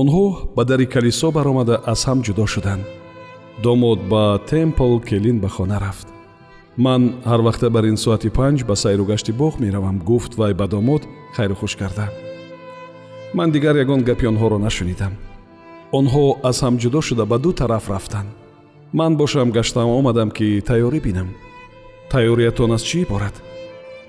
[0.00, 0.26] онҳо
[0.56, 2.84] ба дари калисо баромада аз ҳам ҷудо шуданд.
[3.64, 6.08] Домод ба темпл келин ба хона рафт.
[6.84, 10.66] Ман ҳар вақта бар ин соати панҷ ба сайру гашти боғ меравам гуфт вай ба
[10.74, 11.02] домод
[11.36, 12.06] хайру хуш карда.
[13.36, 15.12] Ман дигар ягон гапи онҳоро нашунидам.
[15.98, 18.30] Онҳо аз ҳам ҷудо шуда ба ду тараф рафтанд.
[18.98, 21.28] Ман бошам гаштам омадам ки тайёрӣ бинам.
[22.12, 23.36] Тайёриятон аз чӣ иборат?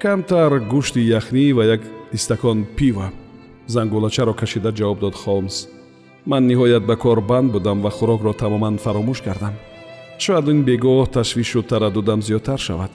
[0.01, 1.81] Камтар гӯшти яхнӣ ва як
[2.17, 3.07] истакон пива.
[3.73, 5.57] Зангулачаро кашида ҷавоб дод холмс
[6.25, 9.55] ман ниҳоят ба кор банд будам ва хӯрокро тамоман фаромӯш кардам.
[10.23, 12.91] Шояд ин бегоҳ ташвишу тараддудам зиёдтар шавад.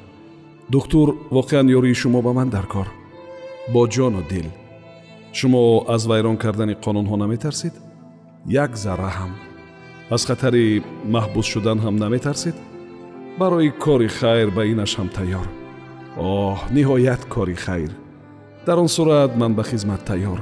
[0.72, 2.88] Духтур воқеан ёрии шумо ба ман дар кор.
[3.72, 4.46] Бо ҷону дил.
[5.32, 7.74] Шумо аз вайрон кардани қонунҳо наметарсед
[8.46, 9.32] як зарра ҳам.
[10.10, 10.82] Аз хатари
[11.14, 12.56] маҳбус шудан ҳам наметарсед
[13.38, 15.46] барои кори хайр ба инаш ҳам тайёр.
[16.18, 17.92] Оҳ ниҳоят кори хайр.
[18.66, 20.40] Дар он сурат ман ба хизмат тайёр.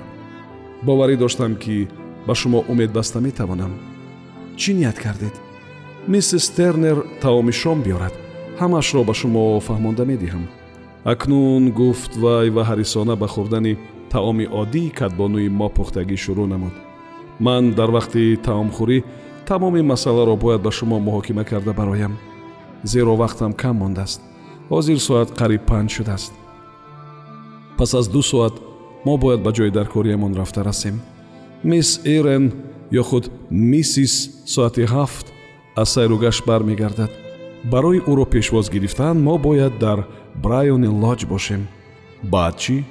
[0.87, 1.89] Боварӣ доштам ки
[2.29, 3.73] ба шумо умед баста метавонам.
[4.61, 5.35] Чӣ ният кардед?
[6.07, 8.15] Миссис тернер таоми шом биёрад.
[8.61, 10.45] Ҳамаашро ба шумо фаҳмонда медиҳам.
[11.13, 13.79] Акнун гуфт вай ва ҳарисона ба хӯрдани
[14.13, 16.75] таоми оддии кадбонӯи мо пухтагӣ шурӯъ намуд.
[17.45, 18.99] Ман дар вақти таомхӯрӣ
[19.49, 22.15] тамоми масъаларо бояд ба шумо муҳокима карда бароям.
[22.93, 24.21] Зеро вақтам кам мондааст.
[24.71, 26.33] Ҳозир соат қариб панҷ шудааст.
[27.79, 28.55] Пас аз ду соат
[29.07, 30.97] мо бояд ба ҷои даркориямон рафта расем
[31.65, 32.53] мисс эрен
[32.91, 34.15] ё худ миссис
[34.47, 35.27] соати ҳафт
[35.77, 37.11] аз сайругашт бармегардад.
[37.65, 40.07] Барои ӯро пешвоз гирифтан мо бояд дар
[40.43, 41.63] брайони лоҷ бошем.
[42.23, 42.85] Баъд чӣ?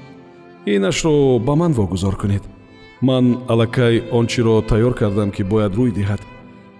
[0.66, 2.44] Инашро ба ман вогузор кунед.
[3.02, 6.22] Ман аллакай он чиро тайёр кардам ки бояд рӯй диҳад.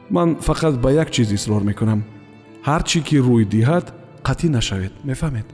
[0.10, 2.04] Ман фақат ба як чиз исрор мекунам.
[2.68, 3.86] Ҳар чӣ ки рӯй диҳад
[4.28, 5.48] қатъӣ нашавед мефаҳмед.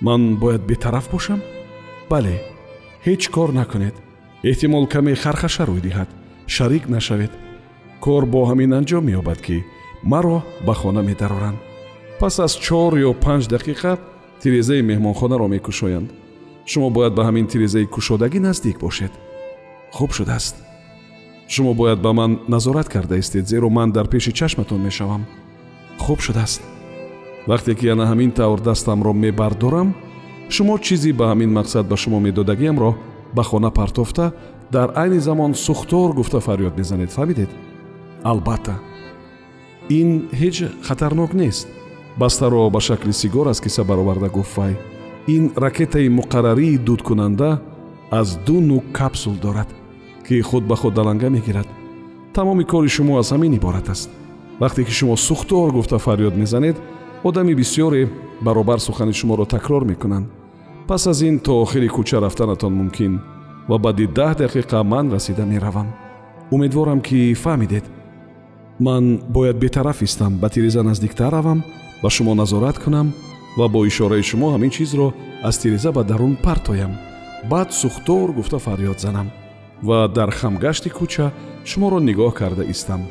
[0.00, 1.40] Ман бояд бетараф бошам?
[2.10, 2.36] Бале
[3.06, 3.94] ҳеҷ кор накунед
[4.50, 6.08] эҳтимол каме хархаша рӯй диҳад
[6.54, 7.32] шарик нашавед.
[8.04, 9.56] Кор бо ҳамин анҷом меёбад ки
[10.12, 11.58] маро ба хона медароранд
[12.20, 13.92] пас аз чор ё панҷ дақиқа
[14.40, 16.08] тирезаи меҳмонхонаро мекушоянд.
[16.70, 19.12] Шумо бояд ба ҳамин тирезаи кушодагӣ наздик бошед.
[19.96, 20.56] Хуб шудааст.
[21.48, 25.22] Шумо бояд ба ман назорат карда истед зеро ман дар пеши чашматон мешавам.
[25.98, 26.62] Хуб шудааст.
[27.46, 29.88] Вақте ки яна ҳамин тавр дастамро мебардорам
[30.54, 32.90] шумо чизе ба ҳамин мақсад ба шумо медодагиамро
[33.34, 34.32] ба хона партофта
[34.70, 37.10] дар айни замон сухтор гуфта фарёд мезанед.
[37.10, 37.50] Фаҳмидед?
[38.22, 38.74] Албатта.
[39.88, 41.68] Ин ҳеҷ хатарнок нест.
[42.18, 44.76] Бастаро ба шакли сигор аз киса бароварда гуфт вай.
[45.26, 47.60] Ин ракетаи муқаррарии дудкунанда
[48.10, 49.68] аз ду нӯк капсул дорад
[50.28, 51.68] ки худ ба худ даланга мегирад.
[52.34, 54.10] Тамоми кори шумо аз ҳамин иборат аст.
[54.60, 56.76] Вақте ки шумо сухтор гуфта фарёд мезанед
[57.22, 58.08] одами бисьёре
[58.40, 60.26] баробар сухани шуморо такрор мекунанд
[60.88, 63.20] пас аз ин то охири кӯча рафтанатон мумкин
[63.68, 65.88] ва баъди даҳ дақиқа ман расида меравам
[66.54, 67.84] умедворам ки фаҳмидед
[68.80, 71.64] ман бояд бетараф истам ба тиреза наздиктар равам
[72.02, 73.12] ба шумо назорат кунам
[73.58, 76.92] ва бо ишораи шумо ҳамин чизро аз тиреза ба дарун партоям
[77.50, 79.28] баъд сухтор гуфта фарёд занам
[79.82, 81.26] ва дар хамгашти кӯча
[81.64, 83.02] шуморо нигоҳ карда истам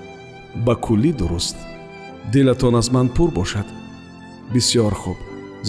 [0.66, 1.58] ба куллӣ дуруст
[2.32, 3.68] дилатон аз ман пур бошад
[4.54, 5.18] бисьёр хуб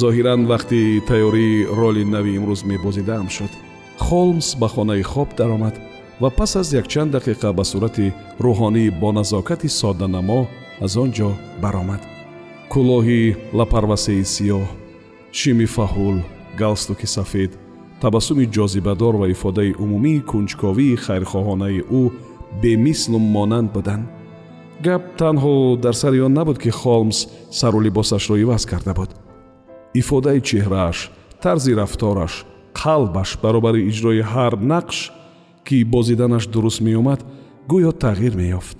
[0.02, 3.52] зоҳиран вақти тайёрии роли нави имрӯз мебозидаам шуд.
[4.06, 5.74] Холмс ба хонаи хоб даромад
[6.20, 8.12] ва пас аз якчанд дақиқа ба сурати
[8.44, 10.40] рӯҳонӣ бо назокати содданамо
[10.84, 11.30] аз он ҷо
[11.62, 12.02] баромад.
[12.72, 14.64] Кӯлоҳи лапарвасаи сиёҳ
[15.38, 16.16] шими фаҳул
[16.60, 17.50] галстуки сафед
[18.02, 22.02] табассуми ҷозибадор ва ифодаи умумии кунҷковии хайрхоҳонаи ӯ
[22.62, 24.04] бемислу монанд буданд.
[24.86, 25.54] Гап танҳо
[25.84, 27.18] дар сари он набуд ки холмс
[27.50, 29.10] сару либосашро иваз карда буд
[30.00, 30.98] ифодаи чеҳрааш
[31.42, 32.34] тарзи рафтораш
[32.80, 34.98] қалбаш баробари иҷрои ҳар нақш
[35.66, 37.20] ки бозиданаш дуруст меомад
[37.70, 38.76] гӯё тағйир меёфт.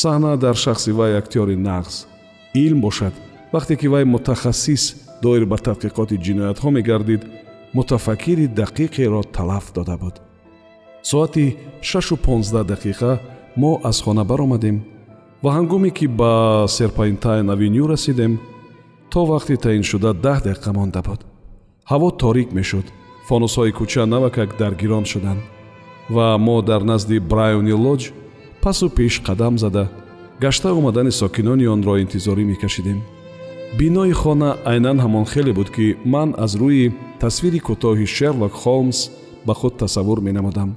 [0.00, 2.06] Саҳна дар шахси вай актёри нағз.
[2.54, 3.14] Илм бошад.
[3.52, 4.82] Вақте ки вай мутахассис
[5.22, 7.22] доир ба тадқиқоти ҷиноятҳо мегардид
[7.76, 10.14] мутафаккири дақиқеро талаф дода буд.
[11.02, 13.10] Соати шашу понздаҳ дақиқа
[13.56, 14.76] мо аз хона баромадем
[15.42, 18.32] ва ҳангоме ки ба серпайнтайн авеню расидем
[19.12, 21.20] то вақти таъиншуда даҳ дақиқа монда буд.
[21.90, 22.86] Ҳаво торик мешуд.
[23.28, 25.42] Фонусҳои кӯча навакак даргирон шуданд.
[26.14, 28.02] Ва мо дар назди брайони лоҷ
[28.62, 29.84] пасу пеш қадам зада
[30.40, 33.00] гашта омадани сокинони онро интизорӣ мекашидем.
[33.78, 38.98] Бинои хона айнан ҳамон хеле буд ки ман аз рӯи тасвири кӯтоҳи шерлок холмс
[39.46, 40.70] ба худ тасаввур менамудам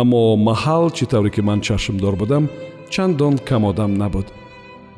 [0.00, 2.44] аммо маҳал чӣ тавре ки ман чашмдор будам
[2.92, 4.26] чандон камодам набуд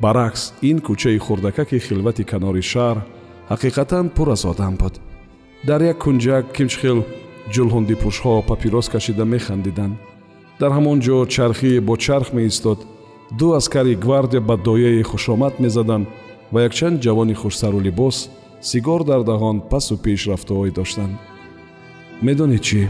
[0.03, 2.97] баръакс ин кӯчаи хурдакаки хилвати канори шаҳр
[3.51, 4.93] ҳақиқатан пур аз одам буд.
[5.67, 6.99] Дар як кунҷак кимчхел
[7.53, 9.95] ҷулҳундипӯшҳо папирос кашида механдиданд.
[10.59, 12.79] Дар ҳамон ҷо чархие бо чарх меистод
[13.39, 16.07] ду аскари гвардия ба дояи хушомад мезаданд
[16.53, 18.17] ва якчанд ҷавони хушсару либос
[18.69, 21.13] сигор дар даҳон пасу пеш рафтуҳое доштанд.
[22.25, 22.81] Медонед чӣ?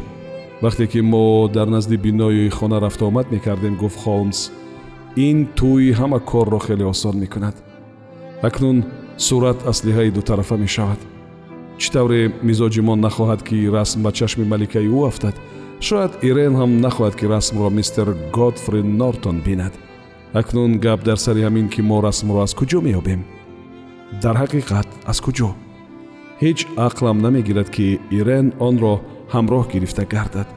[0.64, 4.40] Вақте ки мо дар назди бинои хона рафтуомад мекардем гуфт холмс
[5.16, 7.56] ин тӯи ҳама корро хеле осон мекунад.
[8.42, 8.84] Акнун
[9.18, 11.00] сурат аслиҳаи дутарафа мешавад.
[11.78, 15.36] Чӣ тавре мизоҷи мо нахоҳад ки расм ба чашми маликаи ӯ афтад
[15.88, 19.74] шояд ирен ҳам нахоҳад ки расмро мистер годфри нортон бинад.
[20.34, 23.22] Акнун гап дар сари ҳамин ки мо расмро аз куҷо меёбем.
[24.24, 25.50] Дар ҳақиқат аз куҷо?
[26.42, 28.94] Ҳеҷ ақлам намегирад ки ирен онро
[29.34, 30.48] ҳамроҳ гирифта гардад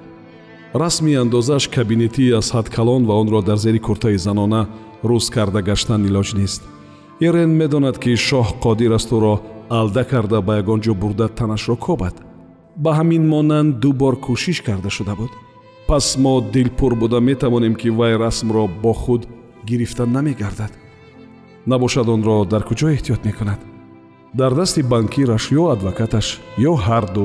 [0.74, 4.62] расми андозааш кабинетӣ аз ҳад калон ва онро дар зери куртаи занона
[5.10, 6.62] рӯз карда гаштан илоҷ нест.
[7.26, 9.34] Ирен медонад ки шоҳ қодир аст ӯро
[9.78, 12.14] алда карда ба ягон ҷо бурда танашро кобад.
[12.76, 15.32] Ба ҳамин монанд ду бор кӯшиш карда шуда буд.
[15.88, 19.22] Пас мо дилпур буда метавонем ки вай расмро бо худ
[19.68, 20.72] гирифта намегардад.
[21.66, 23.60] Набошад онро дар куҷо эҳтиёт мекунад?
[24.40, 26.26] Дар дасти банкираш ё адвокаташ
[26.70, 27.24] ё ҳарду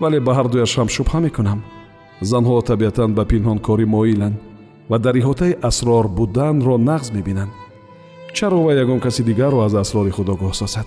[0.00, 1.60] вале ба ҳардуяшам шубҳа мекунам
[2.20, 4.36] занҳо табиатан ба пинҳонкорӣ моиланд
[4.90, 7.52] ва дар иҳотаи асрор буданро нағз мебинанд.
[8.32, 10.86] Чаро вай ягон каси дигарро аз асрори худ огоҳ созад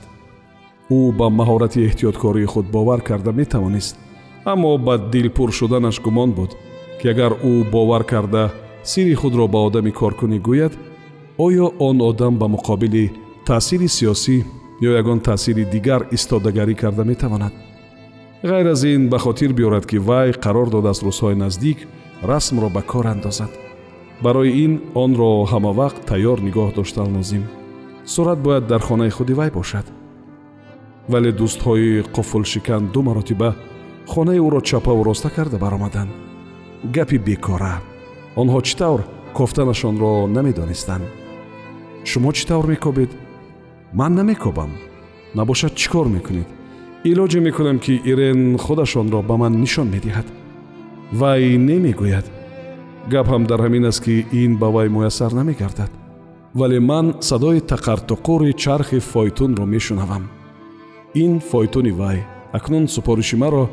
[0.98, 3.96] ӯ ба маҳорати эҳтиёткории худ бовар карда метавонист
[4.52, 6.52] аммо ба дилпур шуданаш гумон буд
[7.00, 8.44] ки агар ӯ бовар карда
[8.84, 10.74] сирри худро ба одами коркунӣ гӯяд
[11.46, 13.06] оё он одам ба муқобили
[13.48, 14.38] таъсири сиёсӣ
[14.88, 17.54] ё ягон таъсири дигар истодагарӣ карда метавонад
[18.44, 21.88] ғайр аз ин ба хотир биёрад ки вай қарор додааст рӯзҳои наздик
[22.22, 23.50] расмро ба кор андозад.
[24.22, 27.44] Барои ин онро ҳамавақт тайёр нигоҳ доштан лозим
[28.06, 29.86] сурат бояд дар хонаи худи вай бошад.
[31.08, 33.56] Вале дӯстҳои қуфулшикан ду маротиба
[34.08, 36.12] хонаи ӯро чапаву роста карда баромаданд
[36.96, 37.76] гапи бекора.
[38.36, 39.02] Онҳо чӣ тавр
[39.34, 41.06] кофтанашонро намедонистанд.
[42.04, 43.12] Шумо чӣ тавр мекобед?
[43.94, 44.72] Ман намекобам.
[45.36, 46.50] Набошад чӣ кор мекунед
[47.04, 50.28] илоҷе мекунам ки ирен худашонро ба ман нишон медиҳад.
[51.20, 52.26] Вай немегӯяд.
[53.12, 55.92] Гап ҳам дар ҳамин аст ки ин ба вай муяссар намегардад.
[56.60, 60.24] Вале ман садои тақартуқури чархи фойтунро мешунавам.
[61.14, 62.20] Ин фойтуни вай
[62.58, 63.70] акнун супориши маро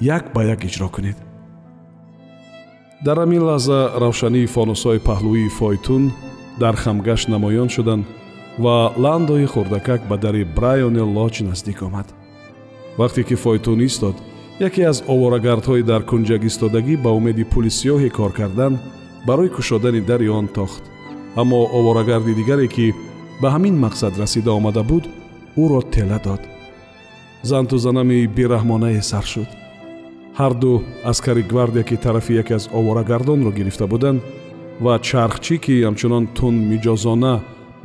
[0.00, 1.16] як ба як иҷро кунед.
[3.04, 6.04] Дар ҳамин лаҳза равшании фонусҳои паҳлӯии фойтун
[6.62, 8.04] дар хамгашт намоён шуданд
[8.58, 12.15] ва ландои хурдакак ба дари брайони лоҷ наздик омад
[12.98, 14.16] вақте ки фойтун истод
[14.60, 18.78] яке аз оварагардҳои дар кунҷак истодагӣ ба умеди пули сиёҳе кор кардан
[19.26, 20.82] барои кушодани дари он тохт
[21.40, 22.94] аммо оворагарди дигаре ки
[23.42, 25.04] ба ҳамин мақсад расида омада буд
[25.62, 26.42] ӯро тела дод
[27.42, 29.50] занту занами бераҳмонае сар шуд
[30.40, 30.72] ҳарду
[31.10, 34.20] аскари гвардия ки тарафи яке аз оварагардонро гирифта буданд
[34.84, 37.34] ва чархчӣ ки ҳамчунон тун миҷозона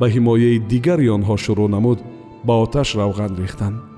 [0.00, 1.98] ба ҳимояи дигари онҳо шурӯъ намуд
[2.46, 3.91] ба оташ равған рехтанд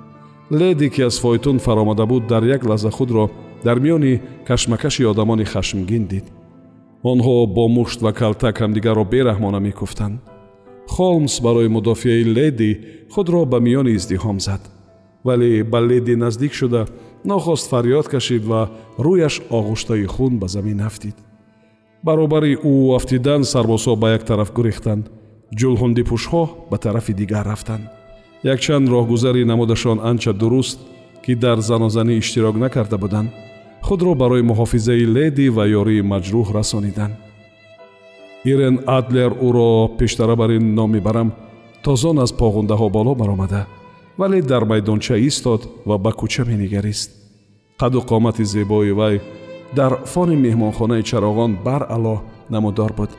[0.51, 3.31] леди ки аз фойтун фаромада буд дар як лаҳза худро
[3.65, 6.25] дар миёни кашмакаши одамони хашмгин дид.
[7.03, 10.21] Онҳо бо мушт ва калтак ҳамдигарро бераҳмона мекуфтанд.
[10.89, 14.61] Холмс барои мудофиаи леди худро ба миёни издиҳом зад
[15.25, 16.87] вале ба леди наздик шуда
[17.25, 21.17] нохост фарёд кашид ва рӯяш оғуштаи хун ба замин афтид
[22.03, 25.05] баробари ӯ афтидан сарбозҳо ба як тараф гурехтанд.
[25.61, 27.94] Ҷулҳундипӯшҳо ба тарафи дигар рафтанд
[28.53, 30.79] якчанд роҳгузари намудашон анча дуруст
[31.25, 33.31] ки дар занозанӣ иштирок накарда буданд
[33.87, 37.15] худро барои муҳофизаи леди ва ёрии маҷрӯҳ расониданд.
[38.53, 41.29] Ирен адлер ӯро пештара бар ин ном мебарам
[41.85, 43.67] тозон аз поғундаҳо боло баромада
[44.19, 47.11] вале дар майдонча истод ва ба кӯча менигарист.
[47.81, 49.21] Қаду қомати зебои вай
[49.79, 52.17] дар фони меҳмонхонаи чароғон баръало
[52.51, 53.11] намудор буд.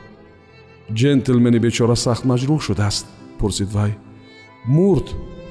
[1.00, 3.06] Ҷентлмени бечора сахт маҷрӯҳ шудааст
[3.38, 3.92] пурсид вай
[4.66, 5.06] мурд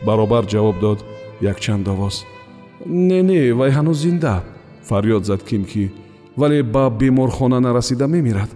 [0.06, 1.00] баробар ҷавоб дод
[1.42, 2.26] якчанд овоз
[2.86, 4.44] не не вай ҳанӯз зинда
[4.90, 5.92] фарёд зад ким ки
[6.38, 8.50] вале ба беморхона нарасида мемирад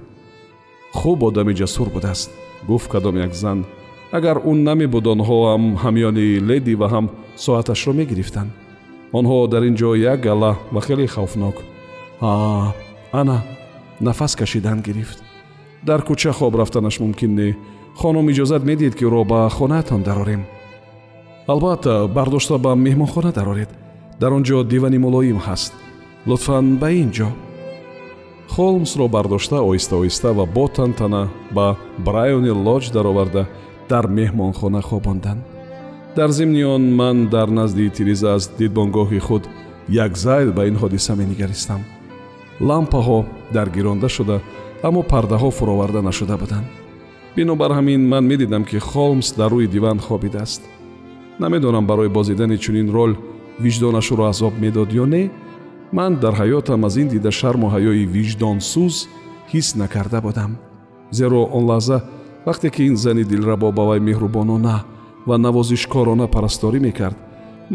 [0.93, 2.31] хуб одами ҷасур будааст
[2.67, 3.65] гуфт кадом як зан.
[4.11, 8.51] Агар ӯ намебуд онҳоам ҳамёни леди ва ҳам соаташро мегирифтанд.
[9.13, 11.55] Онҳо дар ин ҷо як гала ва хеле хавфнок
[12.21, 12.73] а
[13.11, 13.37] ана
[13.99, 15.23] нафас кашидан гирифт.
[15.83, 17.57] Дар кӯча хоб рафтанаш мумкин не
[18.01, 20.41] хонум иҷозат медиҳед ки ӯро ба хонаатон дарорем.
[21.51, 23.70] Албатта бардошта ба меҳмонхона дароред.
[24.22, 25.72] Дар он ҷо дивани мулоим ҳаст.
[26.29, 27.29] Лутфан ба ин ҷо.
[28.53, 31.24] Холмсро бардошта оҳиста оҳиста ва бо тантана
[31.56, 31.68] ба
[32.08, 33.44] брайони лоҷ дароварда
[33.91, 35.41] дар меҳмонхона хобонданд
[36.15, 39.44] дар зимни он ман дар назди тириза аз дидбонгоҳи худ
[40.06, 41.82] як зайл ба ин ҳодиса менигаристам.
[42.68, 43.20] Лампаҳо
[43.53, 44.38] даргиронда шуда
[44.88, 46.78] аммо пардаҳо фуроварда нашуда буданд
[47.36, 50.62] бинобар ҳамин ман медидам ки холмс дар рӯи диван хобидааст
[51.39, 53.12] намедонам барои бозидани чунин рол
[53.63, 55.31] виҷдонашро азоб медод ё не.
[55.91, 58.95] Ман дар ҳаётам аз ин дида шарму ҳаёи виҷдонсӯз
[59.51, 60.51] ҳис накарда будам
[61.12, 61.98] зеро он лаҳза
[62.48, 64.77] вақте ки ин зани дилрабо ба вай меҳрубонона
[65.27, 67.17] ва навозишкорона парасторӣ мекард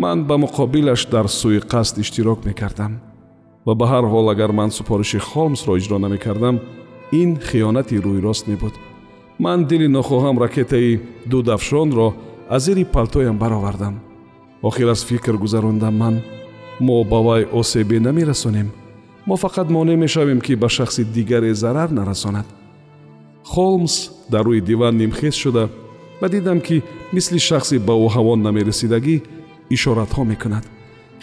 [0.03, 2.93] ман ба муқобилаш дар сӯи қасд иштирок мекардам.
[3.67, 6.57] Ва ба ҳар ҳол агар ман супориши холмсро иҷро намекардам
[7.21, 8.75] ин хиёнати рӯйрост мебуд
[9.39, 12.15] ман дили нохоҳам ракетаи дудафшонро
[12.49, 14.01] аз зери палтоям баровардам.
[14.63, 16.23] Охир аз фикр гузарондам ман.
[16.81, 18.71] Мо ба вай осебе намерасонем.
[19.27, 22.47] Мо фақат монеъ мешавем ки ба шахси дигаре зарар нарасонад.
[23.45, 25.69] Холмс дар рӯи диван нимхез шуда
[26.21, 29.23] ва дидам ки мисли шахси ба ӯ ҳавон намерасидагӣ
[29.71, 30.65] ишоратҳо мекунад.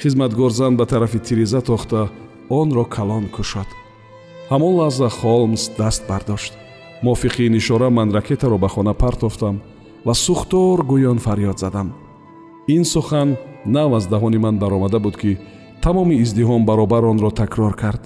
[0.02, 2.10] Хизматгорзан ба тарафи тиреза тохта
[2.50, 3.68] онро калон кушод.
[4.50, 6.61] Ҳамон лаҳза холмс даст бардошт
[7.04, 9.62] мувофиқи ин ишора ман ракетаро ба хона партофтам
[10.06, 11.94] ва сӯхтор гӯён фарёд задам.
[12.68, 15.38] Ин сухан нав аз даҳони ман баромада буд ки
[15.82, 18.02] тамоми издиҳом баробар онро такрор кард.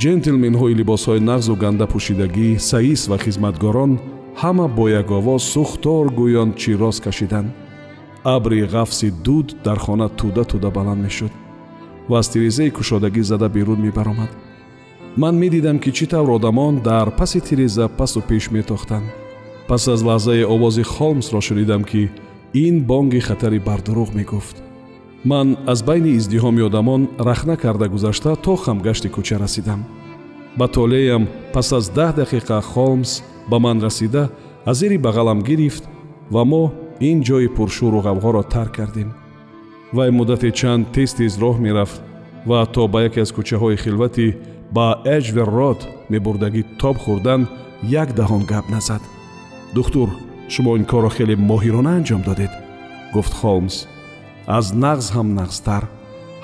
[0.00, 3.92] Ҷентлменҳои либосҳои нағзу ганда пӯшидагӣ саис ва хизматгорон
[4.40, 7.50] ҳама бо яковоз сӯхтор гӯён чирос кашиданд.
[8.24, 11.32] Абри ғафси дуд дар хона туда туда баланд мешуд
[12.08, 14.30] ва аз тирезаи кушодагӣ зада берун мебаромад
[15.16, 19.06] ман медидам ки чӣ тавр одамон дар паси тиреза пасу пеш метохтанд.
[19.68, 22.10] Пас аз лаҳзае овози холмсро шунидам ки
[22.54, 24.56] ин бонги хатари бардурӯғ мегуфт.
[25.24, 29.84] Ман аз байни издиҳоми одамон рахна карда гузашта то хамгашти кӯча расидам.
[30.58, 34.30] Ба толеям пас аз даҳ дақиқа холмс ба ман расида
[34.64, 35.84] аз зери бағалам гирифт
[36.30, 39.10] ва мо ин ҷои пуршӯру ғавғоро тарк кардем.
[39.92, 42.00] Вай муддате чанд тез тез роҳ мерафт
[42.46, 44.36] ва то ба яке аз кӯчаҳои хилвати
[44.76, 44.86] ба
[45.16, 45.80] эҷверрод
[46.12, 47.42] мебурдагӣ тоб хӯрдан
[48.02, 49.02] як даҳон гап назад.
[49.76, 50.08] Духтур
[50.52, 52.52] шумо ин корро хеле моҳирона анҷом додед
[53.14, 53.76] гуфт холмс.
[54.56, 55.82] Аз нағз ҳам нағзтар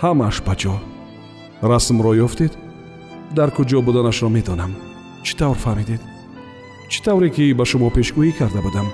[0.03, 0.75] ҳамааш ба ҷо
[1.71, 2.53] расмро ёфтед?
[3.37, 4.73] Дар куҷо буданашро медонам
[5.25, 6.03] чӣ тавр фаҳмидед?
[6.91, 8.89] Чӣ тавре ки ба шумо пешгӯӣ карда будам?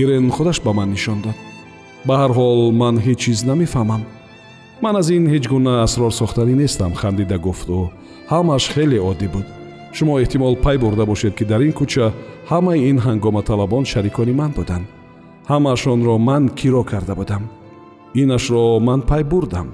[0.00, 1.38] Ирен худаш ба ман нишон дод
[2.06, 4.02] ба ҳар ҳол ман ҳеҷ чиз намефаҳмам
[4.82, 7.82] ман аз ин ҳеҷ гуна асрорсохтанӣ нестам хандида гуфт ӯ
[8.32, 9.46] ҳамааш хеле оддӣ буд.
[9.96, 12.06] Шумо эҳтимол пай бурда бошед ки дар ин кӯча
[12.50, 14.86] ҳамаи ин ҳангоматалабон шарикони ман буданд.
[15.50, 17.42] Ҳамаашонро ман киро карда будам.
[18.22, 19.68] Инашро ман пай бурдам.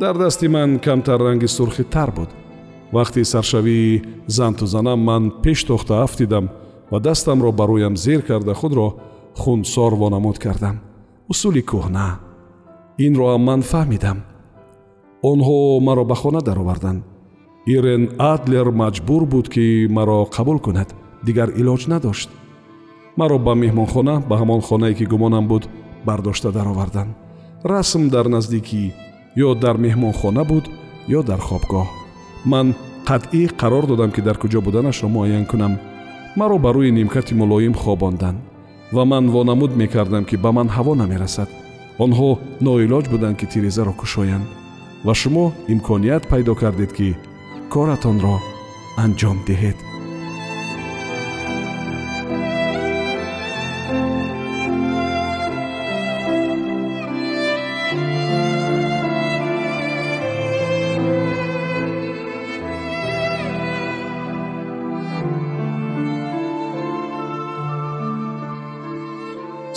[0.00, 2.30] Дар дасти ман камтар ранги сурхи тар буд.
[2.92, 6.50] Вақти саршавии занту занам ман пеш тохта афтидам
[6.90, 8.88] ва дастамро ба рӯям зер карда худро
[9.36, 10.76] хунсор вонамуд кардам.
[11.28, 12.08] Усули кӯҳна.
[13.06, 14.18] Инро ам ман фаҳмидам.
[15.30, 17.09] Онҳо маро ба хона дароварданд
[17.66, 22.30] ирен адлер маҷбур буд ки маро қабул кунад дигар илоҷ надошт.
[23.16, 25.68] Маро ба меҳмонхона ба ҳамон хонае ки гумонам буд
[26.06, 27.14] бардошта дароварданд
[27.64, 28.92] расм дар наздикӣ
[29.36, 30.64] ё дар меҳмонхона буд
[31.18, 31.86] ё дар хобгоҳ.
[32.44, 32.74] Ман
[33.08, 35.78] қатъӣ қарор додам ки дар куҷо буданашро муайян кунам.
[36.36, 38.38] Маро ба рӯи нимкати мулоим хобонданд
[38.92, 41.48] ва ман вонамуд мекардам ки ба ман ҳаво намерасад.
[42.04, 44.46] Онҳо ноилоҷ буданд ки тирезаро кушоянд.
[45.06, 47.16] Ва шумо имконият пайдо кардед ки
[47.74, 48.36] коратонро
[49.04, 49.78] анҷом диҳед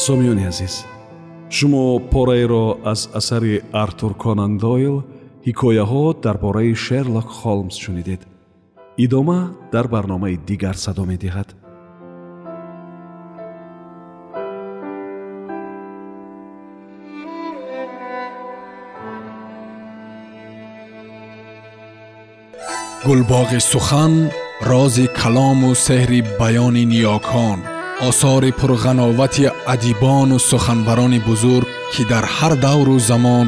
[0.06, 0.76] сомиёни азиз
[1.56, 4.96] шумо пораеро аз асари артур конан дойл
[5.48, 8.22] ҳикояҳо дар бораи шерлок холмс шунидед.
[9.06, 9.40] Идома
[9.74, 11.50] дар барномаи дигар садо медиҳад.
[23.08, 24.14] Гулбоғи сухан
[24.70, 27.60] рози калому сеҳри баёни ниёкон
[28.10, 33.48] осори пурғановати адибону суханбарони бузург ки дар ҳар давру замон